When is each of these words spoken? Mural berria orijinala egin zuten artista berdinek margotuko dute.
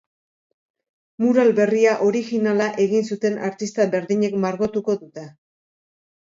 Mural 1.23 1.53
berria 1.59 1.91
orijinala 2.07 2.71
egin 2.87 3.07
zuten 3.11 3.39
artista 3.51 3.89
berdinek 3.95 4.41
margotuko 4.49 5.01
dute. 5.07 5.31